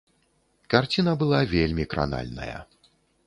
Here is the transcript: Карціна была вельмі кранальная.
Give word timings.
Карціна 0.73 1.13
была 1.21 1.41
вельмі 1.53 1.85
кранальная. 1.93 2.57